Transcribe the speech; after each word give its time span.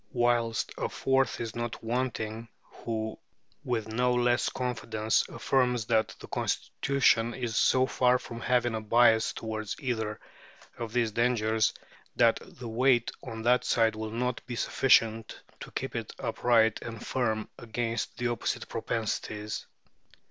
Whilst 0.13 0.71
a 0.79 0.89
fourth 0.89 1.39
is 1.39 1.55
not 1.55 1.83
wanting, 1.83 2.47
who 2.71 3.19
with 3.63 3.87
no 3.87 4.15
less 4.15 4.49
confidence 4.49 5.23
affirms 5.29 5.85
that 5.85 6.15
the 6.19 6.27
Constitution 6.27 7.35
is 7.35 7.55
so 7.55 7.85
far 7.85 8.17
from 8.17 8.39
having 8.41 8.73
a 8.73 8.81
bias 8.81 9.31
towards 9.31 9.75
either 9.79 10.19
of 10.75 10.91
these 10.91 11.11
dangers, 11.11 11.71
that 12.15 12.39
the 12.41 12.67
weight 12.67 13.11
on 13.21 13.43
that 13.43 13.63
side 13.63 13.95
will 13.95 14.09
not 14.09 14.43
be 14.47 14.55
sufficient 14.55 15.39
to 15.59 15.69
keep 15.69 15.95
it 15.95 16.13
upright 16.17 16.81
and 16.81 17.05
firm 17.05 17.47
against 17.59 18.17
the 18.17 18.29
opposite 18.29 18.67
propensities. 18.67 19.67